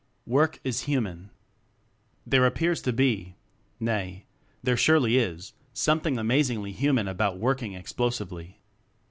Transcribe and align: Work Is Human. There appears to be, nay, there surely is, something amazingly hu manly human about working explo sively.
Work 0.39 0.59
Is 0.63 0.85
Human. 0.85 1.29
There 2.25 2.47
appears 2.47 2.81
to 2.81 2.91
be, 2.91 3.35
nay, 3.79 4.25
there 4.63 4.75
surely 4.75 5.19
is, 5.19 5.53
something 5.73 6.17
amazingly 6.17 6.71
hu 6.71 6.77
manly 6.85 6.85
human 6.85 7.07
about 7.07 7.37
working 7.37 7.73
explo 7.73 8.11
sively. 8.11 8.57